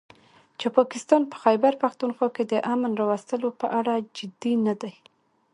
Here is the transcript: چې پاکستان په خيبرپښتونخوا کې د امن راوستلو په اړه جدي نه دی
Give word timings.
چې 0.59 0.67
پاکستان 0.77 1.21
په 1.31 1.35
خيبرپښتونخوا 1.43 2.27
کې 2.35 2.43
د 2.51 2.53
امن 2.73 2.91
راوستلو 3.01 3.49
په 3.61 3.67
اړه 3.79 3.93
جدي 4.17 4.53
نه 4.65 4.73
دی 4.81 4.93